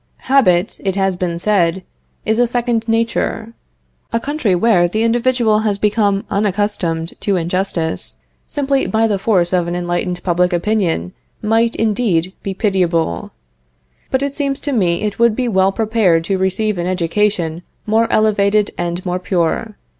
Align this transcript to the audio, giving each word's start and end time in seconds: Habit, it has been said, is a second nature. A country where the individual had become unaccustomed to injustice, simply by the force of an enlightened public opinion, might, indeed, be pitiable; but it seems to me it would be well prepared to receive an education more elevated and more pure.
Habit, 0.33 0.79
it 0.83 0.95
has 0.95 1.15
been 1.15 1.37
said, 1.37 1.83
is 2.25 2.39
a 2.39 2.47
second 2.47 2.87
nature. 2.87 3.53
A 4.11 4.19
country 4.19 4.55
where 4.55 4.87
the 4.87 5.03
individual 5.03 5.59
had 5.59 5.79
become 5.79 6.25
unaccustomed 6.27 7.13
to 7.21 7.35
injustice, 7.35 8.15
simply 8.47 8.87
by 8.87 9.05
the 9.05 9.19
force 9.19 9.53
of 9.53 9.67
an 9.67 9.75
enlightened 9.75 10.23
public 10.23 10.53
opinion, 10.53 11.13
might, 11.43 11.75
indeed, 11.75 12.33
be 12.41 12.55
pitiable; 12.55 13.29
but 14.09 14.23
it 14.23 14.33
seems 14.33 14.59
to 14.61 14.71
me 14.71 15.03
it 15.03 15.19
would 15.19 15.35
be 15.35 15.47
well 15.47 15.71
prepared 15.71 16.23
to 16.23 16.39
receive 16.39 16.79
an 16.79 16.87
education 16.87 17.61
more 17.85 18.11
elevated 18.11 18.71
and 18.79 19.05
more 19.05 19.19
pure. 19.19 19.75